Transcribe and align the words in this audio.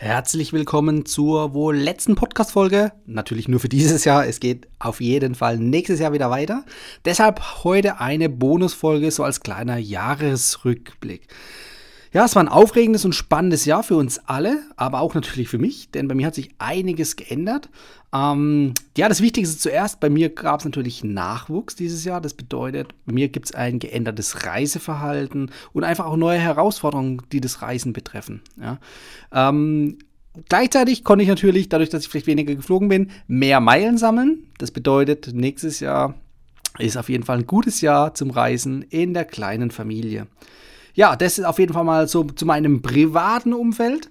Herzlich 0.00 0.52
willkommen 0.52 1.06
zur 1.06 1.54
wohl 1.54 1.76
letzten 1.76 2.14
Podcast-Folge. 2.14 2.92
Natürlich 3.06 3.48
nur 3.48 3.58
für 3.58 3.68
dieses 3.68 4.04
Jahr. 4.04 4.28
Es 4.28 4.38
geht 4.38 4.68
auf 4.78 5.00
jeden 5.00 5.34
Fall 5.34 5.58
nächstes 5.58 5.98
Jahr 5.98 6.12
wieder 6.12 6.30
weiter. 6.30 6.64
Deshalb 7.04 7.64
heute 7.64 7.98
eine 7.98 8.28
Bonusfolge, 8.28 9.10
so 9.10 9.24
als 9.24 9.40
kleiner 9.40 9.76
Jahresrückblick. 9.76 11.26
Ja, 12.12 12.24
es 12.24 12.34
war 12.34 12.42
ein 12.42 12.48
aufregendes 12.48 13.04
und 13.04 13.14
spannendes 13.14 13.64
Jahr 13.64 13.82
für 13.82 13.96
uns 13.96 14.18
alle, 14.26 14.62
aber 14.76 15.00
auch 15.00 15.14
natürlich 15.14 15.48
für 15.48 15.58
mich, 15.58 15.90
denn 15.90 16.08
bei 16.08 16.14
mir 16.14 16.26
hat 16.26 16.34
sich 16.34 16.50
einiges 16.58 17.16
geändert. 17.16 17.68
Ähm, 18.14 18.72
ja, 18.96 19.08
das 19.08 19.20
Wichtigste 19.20 19.58
zuerst, 19.58 20.00
bei 20.00 20.08
mir 20.08 20.30
gab 20.30 20.60
es 20.60 20.64
natürlich 20.64 21.04
Nachwuchs 21.04 21.76
dieses 21.76 22.04
Jahr. 22.04 22.20
Das 22.20 22.34
bedeutet, 22.34 22.94
bei 23.04 23.12
mir 23.12 23.28
gibt 23.28 23.46
es 23.46 23.54
ein 23.54 23.78
geändertes 23.78 24.46
Reiseverhalten 24.46 25.50
und 25.72 25.84
einfach 25.84 26.06
auch 26.06 26.16
neue 26.16 26.38
Herausforderungen, 26.38 27.22
die 27.32 27.40
das 27.40 27.60
Reisen 27.60 27.92
betreffen. 27.92 28.42
Ja. 28.56 28.78
Ähm, 29.32 29.98
Gleichzeitig 30.48 31.04
konnte 31.04 31.24
ich 31.24 31.28
natürlich, 31.28 31.68
dadurch, 31.68 31.90
dass 31.90 32.02
ich 32.02 32.08
vielleicht 32.08 32.26
weniger 32.26 32.54
geflogen 32.54 32.88
bin, 32.88 33.10
mehr 33.26 33.60
Meilen 33.60 33.98
sammeln. 33.98 34.46
Das 34.58 34.70
bedeutet, 34.70 35.30
nächstes 35.32 35.80
Jahr 35.80 36.14
ist 36.78 36.96
auf 36.96 37.08
jeden 37.08 37.24
Fall 37.24 37.38
ein 37.38 37.46
gutes 37.46 37.80
Jahr 37.80 38.14
zum 38.14 38.30
Reisen 38.30 38.82
in 38.82 39.14
der 39.14 39.24
kleinen 39.24 39.70
Familie. 39.70 40.28
Ja, 40.98 41.14
das 41.14 41.38
ist 41.38 41.44
auf 41.44 41.60
jeden 41.60 41.74
Fall 41.74 41.84
mal 41.84 42.08
so 42.08 42.24
zu 42.24 42.44
meinem 42.44 42.82
privaten 42.82 43.52
Umfeld. 43.52 44.10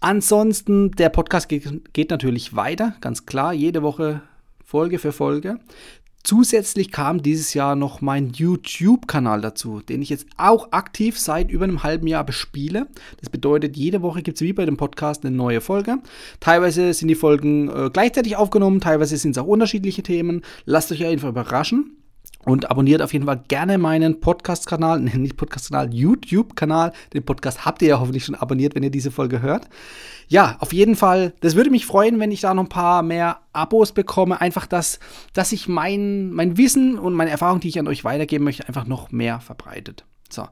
Ansonsten, 0.00 0.92
der 0.92 1.08
Podcast 1.08 1.48
geht, 1.48 1.92
geht 1.92 2.10
natürlich 2.10 2.54
weiter, 2.54 2.94
ganz 3.00 3.26
klar, 3.26 3.52
jede 3.52 3.82
Woche 3.82 4.22
Folge 4.64 5.00
für 5.00 5.10
Folge. 5.10 5.58
Zusätzlich 6.22 6.92
kam 6.92 7.24
dieses 7.24 7.54
Jahr 7.54 7.74
noch 7.74 8.02
mein 8.02 8.30
YouTube-Kanal 8.30 9.40
dazu, 9.40 9.80
den 9.80 10.00
ich 10.00 10.10
jetzt 10.10 10.28
auch 10.36 10.70
aktiv 10.70 11.18
seit 11.18 11.50
über 11.50 11.64
einem 11.64 11.82
halben 11.82 12.06
Jahr 12.06 12.22
bespiele. 12.22 12.86
Das 13.20 13.28
bedeutet, 13.28 13.76
jede 13.76 14.00
Woche 14.00 14.22
gibt 14.22 14.36
es 14.36 14.42
wie 14.42 14.52
bei 14.52 14.64
dem 14.64 14.76
Podcast 14.76 15.26
eine 15.26 15.34
neue 15.34 15.60
Folge. 15.60 15.98
Teilweise 16.38 16.94
sind 16.94 17.08
die 17.08 17.16
Folgen 17.16 17.68
äh, 17.68 17.90
gleichzeitig 17.92 18.36
aufgenommen, 18.36 18.80
teilweise 18.80 19.16
sind 19.16 19.32
es 19.32 19.38
auch 19.38 19.48
unterschiedliche 19.48 20.04
Themen. 20.04 20.42
Lasst 20.66 20.92
euch 20.92 21.04
einfach 21.04 21.30
überraschen. 21.30 21.96
Und 22.44 22.70
abonniert 22.70 23.02
auf 23.02 23.12
jeden 23.12 23.26
Fall 23.26 23.42
gerne 23.46 23.78
meinen 23.78 24.20
Podcast-Kanal, 24.20 25.00
nicht 25.00 25.36
Podcast-Kanal, 25.36 25.94
YouTube-Kanal. 25.94 26.92
Den 27.12 27.24
Podcast 27.24 27.64
habt 27.64 27.82
ihr 27.82 27.88
ja 27.88 28.00
hoffentlich 28.00 28.24
schon 28.24 28.34
abonniert, 28.34 28.74
wenn 28.74 28.82
ihr 28.82 28.90
diese 28.90 29.10
Folge 29.10 29.42
hört. 29.42 29.68
Ja, 30.28 30.56
auf 30.60 30.72
jeden 30.72 30.96
Fall, 30.96 31.34
das 31.40 31.54
würde 31.54 31.70
mich 31.70 31.86
freuen, 31.86 32.18
wenn 32.18 32.32
ich 32.32 32.40
da 32.40 32.54
noch 32.54 32.64
ein 32.64 32.68
paar 32.68 33.02
mehr 33.02 33.38
Abos 33.52 33.92
bekomme. 33.92 34.40
Einfach, 34.40 34.66
dass, 34.66 34.98
dass 35.34 35.52
ich 35.52 35.68
mein, 35.68 36.32
mein 36.32 36.56
Wissen 36.56 36.98
und 36.98 37.14
meine 37.14 37.30
Erfahrung, 37.30 37.60
die 37.60 37.68
ich 37.68 37.78
an 37.78 37.88
euch 37.88 38.02
weitergeben 38.04 38.44
möchte, 38.44 38.66
einfach 38.66 38.86
noch 38.86 39.12
mehr 39.12 39.40
verbreitet. 39.40 40.04
So. 40.28 40.48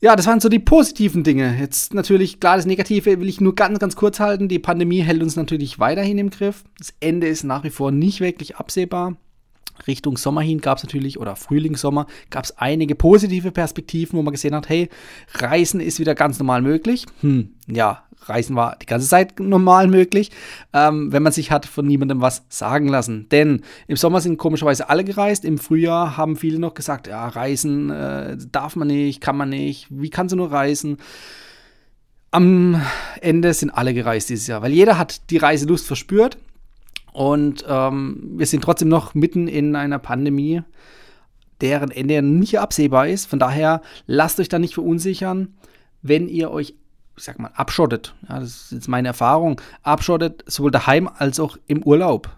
Ja, 0.00 0.14
das 0.14 0.26
waren 0.26 0.38
so 0.40 0.48
die 0.48 0.60
positiven 0.60 1.24
Dinge. 1.24 1.56
Jetzt 1.58 1.92
natürlich, 1.92 2.38
klar, 2.38 2.56
das 2.56 2.66
Negative 2.66 3.20
will 3.20 3.28
ich 3.28 3.40
nur 3.40 3.56
ganz, 3.56 3.80
ganz 3.80 3.96
kurz 3.96 4.20
halten. 4.20 4.48
Die 4.48 4.60
Pandemie 4.60 5.00
hält 5.00 5.22
uns 5.22 5.34
natürlich 5.34 5.80
weiterhin 5.80 6.18
im 6.18 6.30
Griff. 6.30 6.64
Das 6.78 6.94
Ende 7.00 7.26
ist 7.26 7.42
nach 7.42 7.64
wie 7.64 7.70
vor 7.70 7.90
nicht 7.90 8.20
wirklich 8.20 8.56
absehbar. 8.56 9.16
Richtung 9.86 10.16
Sommer 10.16 10.40
hin 10.40 10.60
gab 10.60 10.78
es 10.78 10.84
natürlich, 10.84 11.18
oder 11.18 11.36
Frühling, 11.36 11.76
Sommer, 11.76 12.06
gab 12.30 12.44
es 12.44 12.56
einige 12.58 12.94
positive 12.94 13.52
Perspektiven, 13.52 14.18
wo 14.18 14.22
man 14.22 14.32
gesehen 14.32 14.54
hat, 14.54 14.68
hey, 14.68 14.88
Reisen 15.34 15.80
ist 15.80 15.98
wieder 16.00 16.14
ganz 16.14 16.38
normal 16.38 16.62
möglich. 16.62 17.06
Hm, 17.20 17.50
ja, 17.66 18.02
Reisen 18.22 18.56
war 18.56 18.76
die 18.80 18.86
ganze 18.86 19.08
Zeit 19.08 19.40
normal 19.40 19.86
möglich, 19.86 20.30
ähm, 20.72 21.12
wenn 21.12 21.22
man 21.22 21.32
sich 21.32 21.50
hat 21.50 21.66
von 21.66 21.86
niemandem 21.86 22.20
was 22.20 22.44
sagen 22.48 22.88
lassen. 22.88 23.28
Denn 23.30 23.62
im 23.86 23.96
Sommer 23.96 24.20
sind 24.20 24.38
komischerweise 24.38 24.88
alle 24.90 25.04
gereist, 25.04 25.44
im 25.44 25.58
Frühjahr 25.58 26.16
haben 26.16 26.36
viele 26.36 26.58
noch 26.58 26.74
gesagt, 26.74 27.06
ja, 27.06 27.28
Reisen 27.28 27.90
äh, 27.90 28.36
darf 28.50 28.76
man 28.76 28.88
nicht, 28.88 29.20
kann 29.20 29.36
man 29.36 29.50
nicht, 29.50 29.86
wie 29.90 30.10
kannst 30.10 30.32
du 30.32 30.36
nur 30.36 30.52
reisen? 30.52 30.98
Am 32.30 32.82
Ende 33.22 33.54
sind 33.54 33.70
alle 33.70 33.94
gereist 33.94 34.28
dieses 34.28 34.46
Jahr, 34.46 34.60
weil 34.60 34.72
jeder 34.72 34.98
hat 34.98 35.30
die 35.30 35.38
Reiselust 35.38 35.86
verspürt 35.86 36.36
und 37.12 37.64
ähm, 37.68 38.34
wir 38.36 38.46
sind 38.46 38.62
trotzdem 38.62 38.88
noch 38.88 39.14
mitten 39.14 39.48
in 39.48 39.76
einer 39.76 39.98
Pandemie, 39.98 40.62
deren 41.60 41.90
Ende 41.90 42.22
nicht 42.22 42.58
absehbar 42.58 43.08
ist. 43.08 43.26
Von 43.26 43.38
daher 43.38 43.82
lasst 44.06 44.38
euch 44.40 44.48
da 44.48 44.58
nicht 44.58 44.74
verunsichern, 44.74 45.54
wenn 46.02 46.28
ihr 46.28 46.50
euch, 46.50 46.74
ich 47.16 47.24
sag 47.24 47.38
mal, 47.38 47.50
abschottet. 47.54 48.14
Ja, 48.28 48.40
das 48.40 48.48
ist 48.48 48.72
jetzt 48.72 48.88
meine 48.88 49.08
Erfahrung. 49.08 49.60
Abschottet, 49.82 50.44
sowohl 50.46 50.70
daheim 50.70 51.08
als 51.08 51.40
auch 51.40 51.56
im 51.66 51.82
Urlaub. 51.82 52.30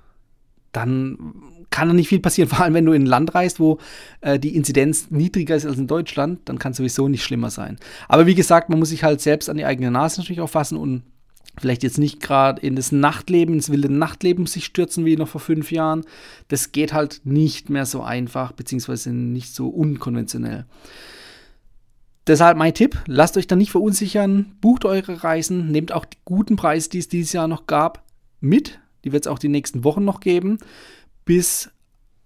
Dann 0.73 1.35
kann 1.71 1.89
da 1.89 1.95
nicht 1.95 2.09
viel 2.09 2.21
passieren. 2.21 2.49
Vor 2.51 2.61
allem, 2.61 2.75
wenn 2.75 2.87
du 2.87 2.93
in 2.93 3.03
ein 3.03 3.07
Land 3.07 3.35
reist, 3.35 3.61
wo 3.61 3.79
äh, 4.21 4.39
die 4.39 4.57
Inzidenz 4.57 5.11
niedriger 5.11 5.57
ist 5.57 5.67
als 5.67 5.79
in 5.79 5.87
Deutschland, 5.87 6.41
dann 6.47 6.59
kann 6.59 6.73
es 6.73 6.79
sowieso 6.79 7.09
nicht 7.09 7.23
schlimmer 7.23 7.51
sein. 7.51 7.79
Aber 8.09 8.27
wie 8.27 8.35
gesagt, 8.35 8.69
man 8.69 8.79
muss 8.79 8.91
sich 8.91 9.05
halt 9.05 9.21
selbst 9.21 9.51
an 9.51 9.57
die 9.57 9.65
eigene 9.65 9.91
Nase 9.91 10.21
natürlich 10.21 10.41
auffassen 10.41 10.79
und 10.79 11.03
vielleicht 11.61 11.83
jetzt 11.83 11.99
nicht 11.99 12.21
gerade 12.21 12.61
in 12.61 12.75
das 12.75 12.91
Nachtleben, 12.91 13.55
ins 13.55 13.71
wilde 13.71 13.93
Nachtleben 13.93 14.47
sich 14.47 14.65
stürzen 14.65 15.05
wie 15.05 15.17
noch 15.17 15.29
vor 15.29 15.41
fünf 15.41 15.71
Jahren. 15.71 16.05
Das 16.49 16.73
geht 16.73 16.93
halt 16.93 17.21
nicht 17.25 17.71
mehr 17.71 17.87
so 17.87 18.03
einfach, 18.03 18.53
beziehungsweise 18.53 19.13
nicht 19.13 19.55
so 19.55 19.69
unkonventionell. 19.69 20.65
Deshalb 22.27 22.57
mein 22.57 22.75
Tipp, 22.75 23.03
lasst 23.07 23.37
euch 23.37 23.47
da 23.47 23.57
nicht 23.57 23.71
verunsichern, 23.71 24.57
bucht 24.61 24.85
eure 24.85 25.25
Reisen, 25.25 25.71
nehmt 25.71 25.93
auch 25.93 26.05
die 26.05 26.19
guten 26.25 26.57
Preise, 26.57 26.89
die 26.89 26.99
es 26.99 27.09
dieses 27.09 27.33
Jahr 27.33 27.49
noch 27.49 27.67
gab, 27.67 28.05
mit. 28.41 28.79
Die 29.05 29.13
wird 29.13 29.25
es 29.25 29.31
auch 29.31 29.39
die 29.39 29.49
nächsten 29.49 29.85
Wochen 29.85 30.05
noch 30.05 30.21
geben, 30.21 30.59
bis, 31.25 31.71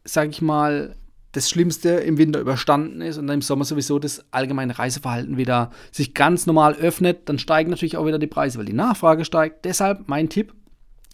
sage 0.05 0.31
ich 0.31 0.43
mal, 0.43 0.97
das 1.35 1.51
Schlimmste 1.51 1.91
im 1.91 2.17
Winter 2.17 2.41
überstanden 2.41 3.01
ist 3.01 3.19
und 3.19 3.27
dann 3.27 3.35
im 3.35 3.43
Sommer 3.43 3.65
sowieso 3.65 3.99
das 3.99 4.25
allgemeine 4.31 4.79
Reiseverhalten 4.79 5.37
wieder 5.37 5.71
sich 5.91 6.15
ganz 6.15 6.47
normal 6.47 6.75
öffnet, 6.75 7.29
dann 7.29 7.39
steigen 7.39 7.71
natürlich 7.71 7.97
auch 7.97 8.07
wieder 8.07 8.21
die 8.21 8.29
Preise, 8.29 8.59
weil 8.59 8.65
die 8.65 8.73
Nachfrage 8.73 9.25
steigt. 9.25 9.65
Deshalb 9.65 10.09
mein 10.09 10.29
Tipp, 10.29 10.55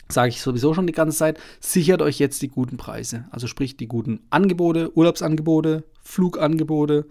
sage 0.08 0.28
ich 0.28 0.42
sowieso 0.42 0.74
schon 0.74 0.86
die 0.86 0.92
ganze 0.92 1.16
Zeit, 1.16 1.40
sichert 1.58 2.02
euch 2.02 2.18
jetzt 2.18 2.42
die 2.42 2.48
guten 2.48 2.76
Preise. 2.76 3.24
Also 3.30 3.46
sprich 3.46 3.78
die 3.78 3.88
guten 3.88 4.20
Angebote, 4.28 4.94
Urlaubsangebote, 4.94 5.84
Flugangebote, 6.02 7.06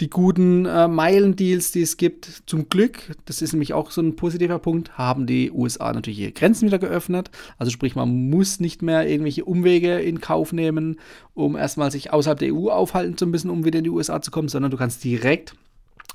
die 0.00 0.10
guten 0.10 0.66
äh, 0.66 0.88
Meilendeals, 0.88 1.72
die 1.72 1.82
es 1.82 1.96
gibt. 1.96 2.42
Zum 2.46 2.68
Glück, 2.68 3.14
das 3.26 3.42
ist 3.42 3.52
nämlich 3.52 3.74
auch 3.74 3.90
so 3.90 4.00
ein 4.00 4.16
positiver 4.16 4.58
Punkt, 4.58 4.96
haben 4.96 5.26
die 5.26 5.50
USA 5.50 5.92
natürlich 5.92 6.18
ihre 6.18 6.32
Grenzen 6.32 6.66
wieder 6.66 6.78
geöffnet. 6.78 7.30
Also 7.58 7.70
sprich, 7.70 7.94
man 7.94 8.30
muss 8.30 8.60
nicht 8.60 8.82
mehr 8.82 9.08
irgendwelche 9.08 9.44
Umwege 9.44 9.98
in 10.00 10.20
Kauf 10.20 10.52
nehmen, 10.52 10.98
um 11.34 11.56
erstmal 11.56 11.90
sich 11.90 12.12
außerhalb 12.12 12.38
der 12.38 12.54
EU 12.54 12.70
aufhalten 12.70 13.16
zu 13.16 13.26
müssen, 13.26 13.50
um 13.50 13.64
wieder 13.64 13.78
in 13.78 13.84
die 13.84 13.90
USA 13.90 14.22
zu 14.22 14.30
kommen, 14.30 14.48
sondern 14.48 14.70
du 14.70 14.76
kannst 14.76 15.04
direkt 15.04 15.54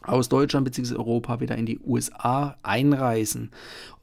aus 0.01 0.29
Deutschland 0.29 0.65
bzw. 0.65 0.95
Europa 0.95 1.39
wieder 1.39 1.55
in 1.55 1.65
die 1.65 1.79
USA 1.79 2.57
einreisen. 2.63 3.51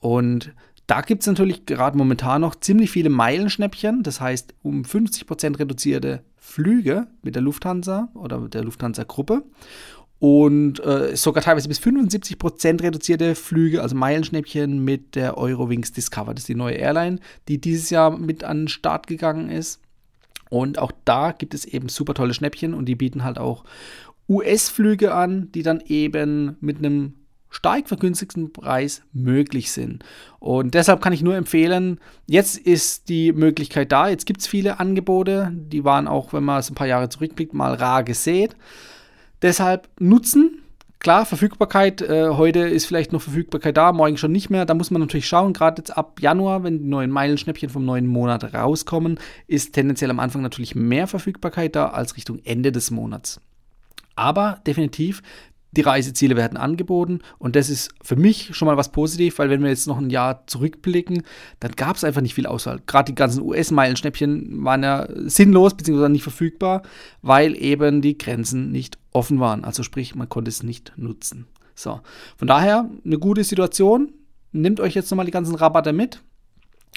Und 0.00 0.52
da 0.92 1.00
gibt 1.00 1.22
es 1.22 1.26
natürlich 1.26 1.64
gerade 1.64 1.96
momentan 1.96 2.42
noch 2.42 2.54
ziemlich 2.54 2.90
viele 2.90 3.08
Meilenschnäppchen, 3.08 4.02
das 4.02 4.20
heißt 4.20 4.52
um 4.60 4.82
50% 4.82 5.58
reduzierte 5.58 6.22
Flüge 6.36 7.06
mit 7.22 7.34
der 7.34 7.40
Lufthansa 7.40 8.10
oder 8.12 8.40
mit 8.40 8.52
der 8.52 8.62
Lufthansa-Gruppe 8.62 9.42
und 10.18 10.84
äh, 10.84 11.16
sogar 11.16 11.42
teilweise 11.42 11.68
bis 11.68 11.80
75% 11.80 12.82
reduzierte 12.82 13.34
Flüge, 13.34 13.80
also 13.80 13.96
Meilenschnäppchen 13.96 14.84
mit 14.84 15.14
der 15.14 15.38
Eurowings 15.38 15.92
Discover. 15.92 16.34
Das 16.34 16.42
ist 16.42 16.48
die 16.48 16.54
neue 16.56 16.74
Airline, 16.74 17.20
die 17.48 17.58
dieses 17.58 17.88
Jahr 17.88 18.10
mit 18.18 18.44
an 18.44 18.64
den 18.64 18.68
Start 18.68 19.06
gegangen 19.06 19.48
ist. 19.48 19.80
Und 20.50 20.78
auch 20.78 20.92
da 21.06 21.32
gibt 21.32 21.54
es 21.54 21.64
eben 21.64 21.88
super 21.88 22.12
tolle 22.12 22.34
Schnäppchen 22.34 22.74
und 22.74 22.84
die 22.84 22.96
bieten 22.96 23.24
halt 23.24 23.38
auch 23.38 23.64
US-Flüge 24.28 25.14
an, 25.14 25.50
die 25.52 25.62
dann 25.62 25.80
eben 25.86 26.58
mit 26.60 26.76
einem 26.80 27.14
stark 27.52 27.86
vergünstigsten 27.86 28.52
Preis 28.52 29.02
möglich 29.12 29.70
sind. 29.70 30.04
Und 30.40 30.74
deshalb 30.74 31.00
kann 31.02 31.12
ich 31.12 31.22
nur 31.22 31.36
empfehlen, 31.36 32.00
jetzt 32.26 32.58
ist 32.58 33.08
die 33.08 33.30
Möglichkeit 33.32 33.92
da, 33.92 34.08
jetzt 34.08 34.26
gibt 34.26 34.40
es 34.40 34.46
viele 34.46 34.80
Angebote, 34.80 35.52
die 35.52 35.84
waren 35.84 36.08
auch, 36.08 36.32
wenn 36.32 36.42
man 36.42 36.58
es 36.58 36.70
ein 36.70 36.74
paar 36.74 36.86
Jahre 36.86 37.10
zurückblickt, 37.10 37.52
mal 37.52 37.74
rar 37.74 38.02
gesät. 38.02 38.56
Deshalb 39.42 39.88
nutzen. 40.00 40.58
Klar, 40.98 41.26
Verfügbarkeit, 41.26 42.00
äh, 42.00 42.28
heute 42.30 42.60
ist 42.60 42.86
vielleicht 42.86 43.12
noch 43.12 43.20
Verfügbarkeit 43.20 43.76
da, 43.76 43.92
morgen 43.92 44.16
schon 44.16 44.30
nicht 44.30 44.50
mehr. 44.50 44.64
Da 44.64 44.74
muss 44.74 44.92
man 44.92 45.02
natürlich 45.02 45.26
schauen, 45.26 45.52
gerade 45.52 45.80
jetzt 45.80 45.90
ab 45.90 46.20
Januar, 46.20 46.62
wenn 46.62 46.78
die 46.78 46.88
neuen 46.88 47.10
Meilenschnäppchen 47.10 47.70
vom 47.70 47.84
neuen 47.84 48.06
Monat 48.06 48.54
rauskommen, 48.54 49.18
ist 49.48 49.72
tendenziell 49.72 50.10
am 50.10 50.20
Anfang 50.20 50.42
natürlich 50.42 50.76
mehr 50.76 51.08
Verfügbarkeit 51.08 51.74
da 51.74 51.88
als 51.88 52.16
Richtung 52.16 52.38
Ende 52.44 52.70
des 52.70 52.92
Monats. 52.92 53.40
Aber 54.14 54.60
definitiv 54.66 55.22
die 55.72 55.80
Reiseziele 55.80 56.36
werden 56.36 56.58
angeboten 56.58 57.20
und 57.38 57.56
das 57.56 57.70
ist 57.70 57.90
für 58.02 58.16
mich 58.16 58.54
schon 58.54 58.66
mal 58.66 58.76
was 58.76 58.92
positiv, 58.92 59.38
weil 59.38 59.50
wenn 59.50 59.62
wir 59.62 59.70
jetzt 59.70 59.86
noch 59.86 59.98
ein 59.98 60.10
Jahr 60.10 60.46
zurückblicken, 60.46 61.22
dann 61.60 61.72
gab 61.72 61.96
es 61.96 62.04
einfach 62.04 62.20
nicht 62.20 62.34
viel 62.34 62.46
Auswahl. 62.46 62.80
Gerade 62.86 63.12
die 63.12 63.16
ganzen 63.16 63.42
US-Meilenschnäppchen 63.42 64.64
waren 64.64 64.82
ja 64.82 65.08
sinnlos 65.24 65.74
bzw. 65.74 66.10
nicht 66.10 66.22
verfügbar, 66.22 66.82
weil 67.22 67.56
eben 67.56 68.02
die 68.02 68.18
Grenzen 68.18 68.70
nicht 68.70 68.98
offen 69.12 69.40
waren. 69.40 69.64
Also 69.64 69.82
sprich, 69.82 70.14
man 70.14 70.28
konnte 70.28 70.50
es 70.50 70.62
nicht 70.62 70.92
nutzen. 70.96 71.46
So, 71.74 72.00
von 72.36 72.48
daher 72.48 72.90
eine 73.04 73.18
gute 73.18 73.42
Situation. 73.42 74.12
Nehmt 74.52 74.80
euch 74.80 74.94
jetzt 74.94 75.10
nochmal 75.10 75.24
die 75.24 75.32
ganzen 75.32 75.54
Rabatte 75.54 75.94
mit. 75.94 76.20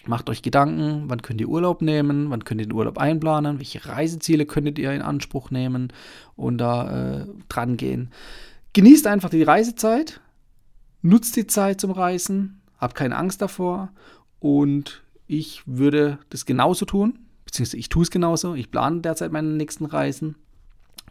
Macht 0.06 0.30
euch 0.30 0.42
Gedanken, 0.42 1.06
wann 1.07 1.22
könnt 1.22 1.39
ihr 1.39 1.48
Urlaub 1.48 1.81
nehmen, 1.81 2.30
wann 2.30 2.44
könnt 2.44 2.62
ihr 2.62 2.68
den 2.68 2.74
Urlaub 2.74 2.98
einplanen, 2.98 3.57
welche 3.57 3.88
Reiseziele 3.88 4.45
könntet 4.45 4.77
ihr 4.77 4.92
in 4.92 5.01
Anspruch 5.01 5.50
nehmen 5.50 5.92
und 6.36 6.57
da 6.60 7.22
äh, 7.22 7.25
dran 7.48 7.77
gehen 7.77 8.12
genießt 8.75 9.07
einfach 9.07 9.30
die 9.30 9.42
Reisezeit, 9.42 10.19
nutzt 11.01 11.38
die 11.38 11.48
Zeit 11.48 11.80
zum 11.80 11.92
Reisen, 11.92 12.62
Hab 12.77 12.94
keine 12.94 13.16
Angst 13.16 13.42
davor 13.42 13.89
und 14.39 15.01
ich 15.27 15.63
würde 15.66 16.19
das 16.30 16.45
genauso 16.45 16.86
tun, 16.86 17.18
beziehungsweise 17.45 17.77
ich 17.77 17.88
tue 17.88 18.04
es 18.04 18.12
genauso. 18.12 18.54
Ich 18.54 18.69
plane 18.69 19.00
derzeit 19.00 19.31
meine 19.31 19.48
nächsten 19.48 19.86
Reisen. 19.86 20.36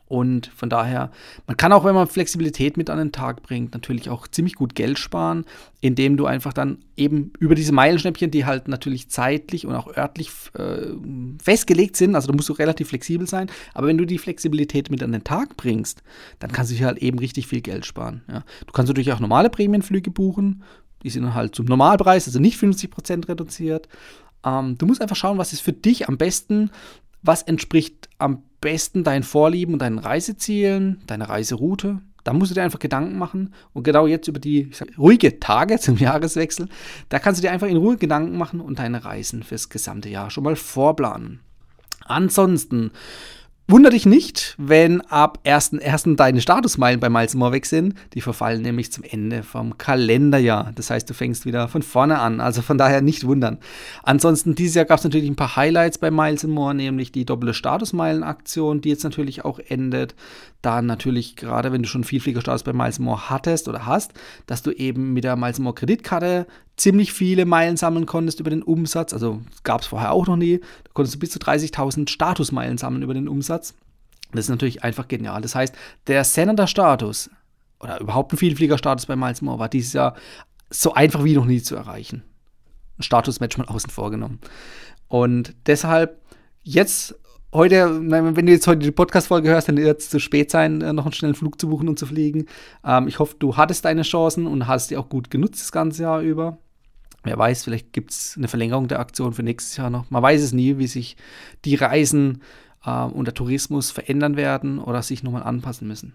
Und 0.07 0.49
von 0.55 0.69
daher, 0.69 1.11
man 1.47 1.57
kann 1.57 1.73
auch, 1.73 1.85
wenn 1.85 1.95
man 1.95 2.07
Flexibilität 2.07 2.77
mit 2.77 2.91
an 2.91 2.99
den 2.99 3.11
Tag 3.13 3.43
bringt, 3.43 3.73
natürlich 3.73 4.11
auch 4.11 4.29
ziemlich 4.29 4.55
gut 4.55 4.75
Geld 4.75 4.99
sparen, 4.99 5.47
indem 5.81 6.19
du 6.19 6.27
einfach 6.27 6.53
dann 6.53 6.79
eben 6.97 7.33
über 7.39 7.55
diese 7.55 7.73
Meilenschnäppchen, 7.73 8.31
die 8.31 8.45
halt 8.45 8.69
natürlich 8.69 9.09
zeitlich 9.09 9.67
und 9.67 9.75
auch 9.75 9.97
örtlich 9.97 10.31
äh, 10.59 10.89
festgelegt 11.43 11.97
sind, 11.97 12.15
also 12.15 12.29
da 12.29 12.35
musst 12.35 12.51
du 12.51 12.53
relativ 12.53 12.89
flexibel 12.89 13.27
sein, 13.27 13.51
aber 13.73 13.87
wenn 13.87 13.99
du 13.99 14.05
die 14.05 14.19
Flexibilität 14.19 14.91
mit 14.91 15.03
an 15.03 15.13
den 15.13 15.25
Tag 15.25 15.57
bringst, 15.57 16.03
dann 16.39 16.53
kannst 16.53 16.71
du 16.71 16.77
hier 16.77 16.87
halt 16.87 16.99
eben 16.99 17.19
richtig 17.19 17.47
viel 17.47 17.63
Geld 17.63 17.87
sparen. 17.87 18.23
Ja. 18.29 18.45
Du 18.67 18.73
kannst 18.73 18.89
natürlich 18.89 19.13
auch 19.13 19.21
normale 19.21 19.49
Prämienflüge 19.49 20.11
buchen, 20.11 20.63
die 21.03 21.11
sind 21.11 21.35
halt 21.35 21.55
zum 21.55 21.67
Normalpreis, 21.67 22.27
also 22.27 22.41
nicht 22.41 22.59
50% 22.59 23.29
reduziert. 23.29 23.89
Ähm, 24.45 24.77
du 24.77 24.85
musst 24.87 25.01
einfach 25.01 25.17
schauen, 25.17 25.39
was 25.39 25.55
ist 25.55 25.61
für 25.61 25.73
dich 25.73 26.09
am 26.09 26.19
besten, 26.19 26.71
was 27.23 27.43
entspricht 27.43 28.09
am 28.19 28.37
besten 28.37 28.54
deinen 29.05 29.23
Vorlieben 29.23 29.75
und 29.75 29.81
deinen 29.81 29.99
Reisezielen, 29.99 31.03
deiner 31.07 31.29
Reiseroute. 31.29 32.01
Da 32.25 32.33
musst 32.33 32.51
du 32.51 32.55
dir 32.55 32.63
einfach 32.63 32.79
Gedanken 32.79 33.19
machen. 33.19 33.55
Und 33.73 33.85
genau 33.85 34.07
jetzt 34.07 34.29
über 34.29 34.41
die 34.41 34.71
sag, 34.73 34.89
ruhige 34.99 35.39
Tage 35.39 35.79
zum 35.81 35.99
Jahreswechsel, 35.99 36.69
da 37.11 37.19
kannst 37.19 37.41
du 37.41 37.43
dir 37.43 37.53
einfach 37.53 37.69
in 37.69 37.77
Ruhe 37.77 37.97
Gedanken 37.97 38.37
machen 38.39 38.61
und 38.61 38.79
deine 38.79 39.05
Reisen 39.05 39.43
fürs 39.43 39.69
gesamte 39.69 40.09
Jahr 40.09 40.31
schon 40.31 40.45
mal 40.45 40.57
vorplanen. 40.57 41.41
Ansonsten 42.07 42.91
Wunder 43.67 43.89
dich 43.89 44.05
nicht, 44.05 44.55
wenn 44.59 45.01
ab 45.01 45.39
1.1. 45.47 46.17
deine 46.17 46.43
Statusmeilen 46.43 47.01
bei 47.01 47.09
Miles 47.09 47.35
More 47.35 47.53
weg 47.53 47.65
sind. 47.65 47.95
Die 48.13 48.21
verfallen 48.21 48.61
nämlich 48.61 48.93
zum 48.93 49.05
Ende 49.05 49.43
vom 49.43 49.79
Kalenderjahr. 49.79 50.73
Das 50.75 50.91
heißt, 50.91 51.09
du 51.09 51.15
fängst 51.15 51.47
wieder 51.47 51.67
von 51.69 51.81
vorne 51.81 52.19
an. 52.19 52.43
Also 52.43 52.61
von 52.61 52.77
daher 52.77 53.01
nicht 53.01 53.27
wundern. 53.27 53.57
Ansonsten, 54.03 54.55
dieses 54.55 54.75
Jahr 54.75 54.85
gab 54.85 54.99
es 54.99 55.05
natürlich 55.05 55.31
ein 55.31 55.37
paar 55.37 55.57
Highlights 55.57 55.97
bei 55.97 56.11
Miles 56.11 56.45
More, 56.45 56.75
nämlich 56.75 57.11
die 57.11 57.25
doppelte 57.25 57.55
Statusmeilen-Aktion, 57.55 58.83
die 58.83 58.91
jetzt 58.91 59.03
natürlich 59.05 59.47
auch 59.47 59.59
endet. 59.59 60.15
Dann 60.61 60.85
natürlich, 60.85 61.35
gerade 61.35 61.73
wenn 61.73 61.83
du 61.83 61.89
schon 61.89 62.05
viel 62.05 62.21
Fliegerstatus 62.21 62.65
bei 62.65 62.75
Miles 62.75 62.99
More 62.99 63.31
hattest 63.31 63.67
oder 63.69 63.87
hast, 63.87 64.13
dass 64.45 64.63
du 64.63 64.73
eben 64.73 65.15
mit 65.15 65.25
der 65.25 65.37
Miles 65.37 65.59
More 65.59 65.75
Kreditkarte 65.75 66.47
ziemlich 66.77 67.13
viele 67.13 67.45
Meilen 67.45 67.77
sammeln 67.77 68.07
konntest 68.07 68.41
über 68.41 68.51
den 68.51 68.63
Umsatz. 68.63 69.13
Also 69.13 69.41
gab 69.63 69.83
es 69.83 69.87
vorher 69.87 70.13
auch 70.13 70.27
noch 70.27 70.37
nie. 70.37 70.59
Da 70.59 70.91
konntest 70.93 71.15
du 71.15 71.19
bis 71.19 71.31
zu 71.31 71.39
30.000 71.39 72.09
Statusmeilen 72.09 72.79
sammeln 72.79 73.03
über 73.03 73.15
den 73.15 73.29
Umsatz. 73.29 73.75
Das 74.33 74.47
ist 74.47 74.51
natürlich 74.51 74.83
einfach 74.83 75.09
genial. 75.09 75.41
Das 75.41 75.55
heißt, 75.55 75.75
der 76.07 76.25
Senator-Status 76.25 77.31
oder 77.81 78.01
überhaupt 78.01 78.33
ein 78.33 78.39
Vielflieger-Status 78.39 79.07
bei 79.07 79.17
Miles 79.17 79.43
More 79.43 79.59
war 79.59 79.69
dieses 79.69 79.93
Jahr 79.93 80.15
so 80.71 80.95
einfach 80.95 81.23
wie 81.23 81.35
noch 81.35 81.45
nie 81.45 81.63
zu 81.63 81.77
erreichen. 81.77 82.25
Ein 82.99 83.03
Statusmatch 83.03 83.59
mal 83.59 83.67
außen 83.67 83.91
vorgenommen. 83.91 84.41
Und 85.09 85.55
deshalb 85.67 86.21
jetzt 86.63 87.15
heute, 87.53 88.01
wenn 88.11 88.47
du 88.47 88.53
jetzt 88.53 88.67
heute 88.67 88.81
die 88.81 88.91
Podcast-Folge 88.91 89.49
hörst, 89.49 89.69
dann 89.69 89.77
wird 89.77 90.01
es 90.01 90.11
zu 90.11 90.19
spät 90.19 90.51
sein, 90.51 90.81
äh, 90.81 90.93
noch 90.93 91.05
einen 91.05 91.13
schnellen 91.13 91.37
Flug 91.37 91.61
zu 91.61 91.69
buchen 91.69 91.89
und 91.89 91.99
zu 91.99 92.07
fliegen. 92.07 92.47
Ähm, 92.85 93.07
ich 93.07 93.21
hoffe, 93.21 93.37
du 93.39 93.57
hattest 93.57 93.85
deine 93.85 94.03
Chancen 94.03 94.47
und 94.47 94.67
hast 94.67 94.91
die 94.91 94.97
auch 94.97 95.09
gut 95.09 95.31
genutzt 95.31 95.61
das 95.61 95.73
ganze 95.73 96.03
Jahr 96.03 96.21
über. 96.21 96.59
Wer 97.25 97.39
weiß, 97.39 97.65
vielleicht 97.65 97.93
gibt 97.93 98.13
es 98.13 98.35
eine 98.37 98.49
Verlängerung 98.49 98.87
der 98.87 99.01
Aktion 99.01 99.33
für 99.33 99.43
nächstes 99.43 99.77
Jahr 99.77 99.91
noch. 99.91 100.11
Man 100.11 100.23
weiß 100.23 100.43
es 100.43 100.53
nie, 100.53 100.79
wie 100.79 100.87
sich 100.87 101.17
die 101.65 101.75
Reisen 101.75 102.43
äh, 102.85 103.05
und 103.05 103.25
der 103.25 103.35
Tourismus 103.35 103.91
verändern 103.91 104.37
werden 104.37 104.79
oder 104.79 105.03
sich 105.03 105.23
nochmal 105.23 105.43
anpassen 105.43 105.89
müssen. 105.89 106.15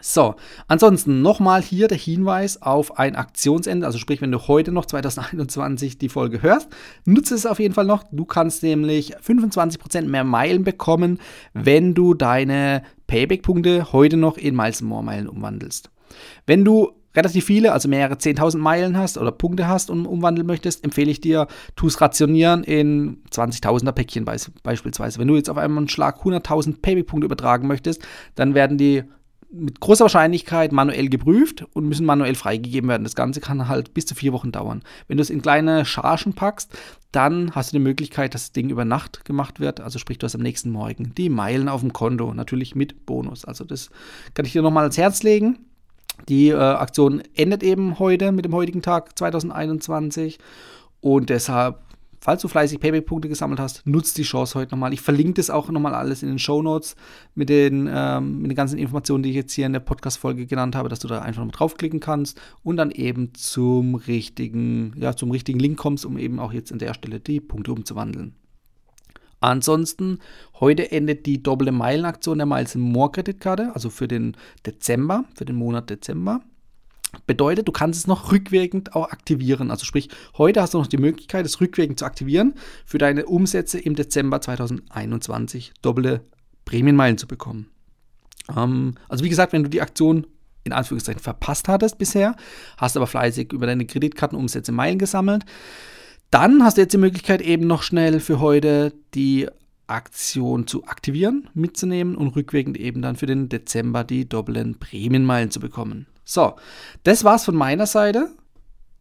So, 0.00 0.34
ansonsten 0.68 1.22
nochmal 1.22 1.62
hier 1.62 1.88
der 1.88 1.96
Hinweis 1.96 2.60
auf 2.60 2.98
ein 2.98 3.16
Aktionsende. 3.16 3.86
Also 3.86 3.96
sprich, 3.96 4.20
wenn 4.20 4.32
du 4.32 4.48
heute 4.48 4.70
noch 4.70 4.84
2021 4.84 5.96
die 5.96 6.10
Folge 6.10 6.42
hörst, 6.42 6.68
nutze 7.06 7.34
es 7.34 7.46
auf 7.46 7.58
jeden 7.58 7.72
Fall 7.72 7.86
noch. 7.86 8.04
Du 8.12 8.26
kannst 8.26 8.62
nämlich 8.62 9.16
25% 9.16 10.02
mehr 10.02 10.24
Meilen 10.24 10.62
bekommen, 10.62 11.20
wenn 11.54 11.94
du 11.94 12.12
deine 12.12 12.82
Payback-Punkte 13.06 13.92
heute 13.92 14.18
noch 14.18 14.36
in 14.36 14.54
Miles 14.54 14.82
More 14.82 15.02
Meilen 15.02 15.28
umwandelst. 15.28 15.90
Wenn 16.44 16.66
du 16.66 16.92
relativ 17.16 17.44
viele, 17.44 17.72
also 17.72 17.88
mehrere 17.88 18.14
10.000 18.14 18.58
Meilen 18.58 18.96
hast 18.96 19.18
oder 19.18 19.32
Punkte 19.32 19.68
hast 19.68 19.90
und 19.90 20.06
umwandeln 20.06 20.46
möchtest, 20.46 20.84
empfehle 20.84 21.10
ich 21.10 21.20
dir, 21.20 21.46
tu 21.76 21.86
es 21.86 22.00
rationieren 22.00 22.64
in 22.64 23.22
20.000er 23.30 23.92
Päckchen 23.92 24.24
beispielsweise. 24.24 25.18
Wenn 25.18 25.28
du 25.28 25.36
jetzt 25.36 25.50
auf 25.50 25.56
einmal 25.56 25.78
einen 25.78 25.88
Schlag 25.88 26.22
100.000 26.22 26.80
Payback-Punkte 26.82 27.26
übertragen 27.26 27.68
möchtest, 27.68 28.02
dann 28.34 28.54
werden 28.54 28.78
die 28.78 29.04
mit 29.56 29.78
großer 29.78 30.06
Wahrscheinlichkeit 30.06 30.72
manuell 30.72 31.08
geprüft 31.08 31.64
und 31.74 31.86
müssen 31.86 32.04
manuell 32.04 32.34
freigegeben 32.34 32.90
werden. 32.90 33.04
Das 33.04 33.14
Ganze 33.14 33.40
kann 33.40 33.68
halt 33.68 33.94
bis 33.94 34.04
zu 34.04 34.16
vier 34.16 34.32
Wochen 34.32 34.50
dauern. 34.50 34.82
Wenn 35.06 35.16
du 35.16 35.22
es 35.22 35.30
in 35.30 35.42
kleine 35.42 35.84
Chargen 35.84 36.32
packst, 36.32 36.76
dann 37.12 37.54
hast 37.54 37.72
du 37.72 37.76
die 37.76 37.84
Möglichkeit, 37.84 38.34
dass 38.34 38.46
das 38.46 38.52
Ding 38.52 38.68
über 38.68 38.84
Nacht 38.84 39.24
gemacht 39.24 39.60
wird. 39.60 39.80
Also 39.80 40.00
sprich, 40.00 40.18
du 40.18 40.24
hast 40.24 40.34
am 40.34 40.40
nächsten 40.40 40.72
Morgen 40.72 41.14
die 41.14 41.28
Meilen 41.28 41.68
auf 41.68 41.82
dem 41.82 41.92
Konto, 41.92 42.34
natürlich 42.34 42.74
mit 42.74 43.06
Bonus. 43.06 43.44
Also 43.44 43.62
das 43.62 43.90
kann 44.34 44.44
ich 44.44 44.50
dir 44.50 44.62
nochmal 44.62 44.82
ans 44.82 44.98
Herz 44.98 45.22
legen. 45.22 45.58
Die 46.28 46.48
äh, 46.48 46.56
Aktion 46.56 47.22
endet 47.34 47.62
eben 47.62 47.98
heute 47.98 48.32
mit 48.32 48.44
dem 48.44 48.54
heutigen 48.54 48.82
Tag 48.82 49.18
2021 49.18 50.38
und 51.00 51.28
deshalb, 51.28 51.80
falls 52.18 52.40
du 52.40 52.48
fleißig 52.48 52.80
Payback-Punkte 52.80 53.28
gesammelt 53.28 53.60
hast, 53.60 53.86
nutzt 53.86 54.16
die 54.16 54.22
Chance 54.22 54.58
heute 54.58 54.70
nochmal. 54.70 54.94
Ich 54.94 55.02
verlinke 55.02 55.34
das 55.34 55.50
auch 55.50 55.68
nochmal 55.68 55.94
alles 55.94 56.22
in 56.22 56.30
den 56.30 56.38
Show 56.38 56.62
Notes 56.62 56.96
mit, 57.34 57.50
den, 57.50 57.90
ähm, 57.92 58.40
mit 58.40 58.50
den 58.50 58.56
ganzen 58.56 58.78
Informationen, 58.78 59.22
die 59.22 59.30
ich 59.30 59.36
jetzt 59.36 59.52
hier 59.52 59.66
in 59.66 59.74
der 59.74 59.80
Podcast-Folge 59.80 60.46
genannt 60.46 60.76
habe, 60.76 60.88
dass 60.88 61.00
du 61.00 61.08
da 61.08 61.20
einfach 61.20 61.44
mal 61.44 61.50
draufklicken 61.50 62.00
kannst 62.00 62.40
und 62.62 62.78
dann 62.78 62.90
eben 62.90 63.34
zum 63.34 63.94
richtigen, 63.94 64.94
ja, 64.96 65.14
zum 65.14 65.30
richtigen 65.30 65.58
Link 65.58 65.76
kommst, 65.76 66.06
um 66.06 66.16
eben 66.16 66.40
auch 66.40 66.54
jetzt 66.54 66.72
an 66.72 66.78
der 66.78 66.94
Stelle 66.94 67.20
die 67.20 67.40
Punkte 67.40 67.72
umzuwandeln. 67.72 68.34
Ansonsten, 69.44 70.20
heute 70.58 70.90
endet 70.90 71.26
die 71.26 71.42
doppelte 71.42 71.70
Meilenaktion 71.70 72.38
der 72.38 72.46
Miles 72.46 72.76
More 72.76 73.10
Kreditkarte, 73.12 73.72
also 73.74 73.90
für 73.90 74.08
den 74.08 74.38
Dezember, 74.64 75.26
für 75.34 75.44
den 75.44 75.56
Monat 75.56 75.90
Dezember. 75.90 76.40
Bedeutet, 77.26 77.68
du 77.68 77.72
kannst 77.72 78.00
es 78.00 78.06
noch 78.06 78.32
rückwirkend 78.32 78.96
auch 78.96 79.10
aktivieren. 79.10 79.70
Also 79.70 79.84
sprich, 79.84 80.08
heute 80.38 80.62
hast 80.62 80.72
du 80.72 80.78
noch 80.78 80.86
die 80.86 80.96
Möglichkeit, 80.96 81.44
es 81.44 81.60
rückwirkend 81.60 81.98
zu 81.98 82.06
aktivieren, 82.06 82.54
für 82.86 82.96
deine 82.96 83.26
Umsätze 83.26 83.78
im 83.78 83.94
Dezember 83.94 84.40
2021 84.40 85.74
doppelte 85.82 86.22
Prämienmeilen 86.64 87.18
zu 87.18 87.26
bekommen. 87.26 87.68
Ähm, 88.56 88.94
also 89.10 89.24
wie 89.24 89.28
gesagt, 89.28 89.52
wenn 89.52 89.62
du 89.62 89.68
die 89.68 89.82
Aktion 89.82 90.26
in 90.64 90.72
Anführungszeichen 90.72 91.20
verpasst 91.20 91.68
hattest 91.68 91.98
bisher, 91.98 92.34
hast 92.78 92.96
aber 92.96 93.06
fleißig 93.06 93.52
über 93.52 93.66
deine 93.66 93.84
Kreditkartenumsätze 93.84 94.72
Meilen 94.72 94.98
gesammelt, 94.98 95.44
dann 96.34 96.64
hast 96.64 96.76
du 96.76 96.80
jetzt 96.80 96.92
die 96.92 96.98
Möglichkeit, 96.98 97.42
eben 97.42 97.68
noch 97.68 97.84
schnell 97.84 98.18
für 98.18 98.40
heute 98.40 98.92
die 99.14 99.46
Aktion 99.86 100.66
zu 100.66 100.84
aktivieren, 100.84 101.48
mitzunehmen 101.54 102.16
und 102.16 102.34
rückwirkend 102.34 102.76
eben 102.76 103.02
dann 103.02 103.14
für 103.14 103.26
den 103.26 103.48
Dezember 103.48 104.02
die 104.02 104.28
doppelten 104.28 104.80
Prämienmeilen 104.80 105.52
zu 105.52 105.60
bekommen. 105.60 106.08
So, 106.24 106.56
das 107.04 107.22
war's 107.22 107.44
von 107.44 107.54
meiner 107.54 107.86
Seite. 107.86 108.32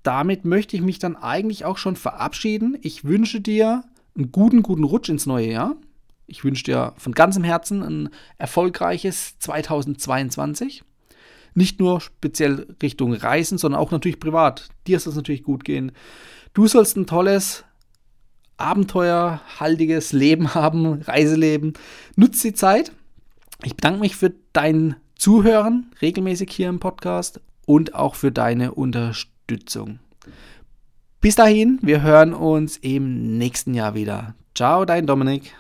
Damit 0.04 0.46
möchte 0.46 0.76
ich 0.76 0.84
mich 0.84 1.00
dann 1.00 1.16
eigentlich 1.16 1.66
auch 1.66 1.78
schon 1.78 1.96
verabschieden. 1.96 2.78
Ich 2.84 3.04
wünsche 3.04 3.42
dir 3.42 3.84
einen 4.16 4.32
guten, 4.32 4.62
guten 4.62 4.84
Rutsch 4.84 5.10
ins 5.10 5.26
neue 5.26 5.52
Jahr. 5.52 5.76
Ich 6.28 6.44
wünsche 6.44 6.66
dir 6.66 6.94
von 6.98 7.14
ganzem 7.14 7.44
Herzen 7.44 7.82
ein 7.82 8.10
erfolgreiches 8.38 9.40
2022. 9.40 10.84
Nicht 11.56 11.80
nur 11.80 12.00
speziell 12.00 12.68
Richtung 12.84 13.14
Reisen, 13.14 13.58
sondern 13.58 13.82
auch 13.82 13.90
natürlich 13.90 14.20
privat. 14.20 14.70
Dir 14.86 15.00
soll 15.00 15.12
es 15.12 15.18
natürlich 15.18 15.44
gut 15.44 15.64
gehen. 15.66 15.94
Du 16.54 16.68
sollst 16.68 16.98
ein 16.98 17.08
tolles, 17.08 17.64
abenteuerhaltiges 18.58 20.14
Leben 20.14 20.54
haben, 20.56 21.02
Reiseleben. 21.02 21.74
Nutz 22.16 22.42
die 22.42 22.54
Zeit. 22.54 22.92
Ich 23.64 23.76
bedanke 23.76 24.02
mich 24.02 24.16
für 24.16 24.34
dein 24.52 24.96
Zuhören 25.16 25.92
regelmäßig 26.02 26.52
hier 26.52 26.70
im 26.70 26.80
Podcast 26.80 27.40
und 27.66 27.96
auch 27.96 28.16
für 28.16 28.32
deine 28.32 28.74
Unterstützung. 28.74 30.00
Bis 31.22 31.36
dahin, 31.36 31.80
wir 31.82 32.02
hören 32.02 32.34
uns 32.34 32.78
im 32.78 33.38
nächsten 33.38 33.74
Jahr 33.74 33.96
wieder. 33.96 34.36
Ciao, 34.54 34.86
dein 34.86 35.08
Dominik. 35.08 35.56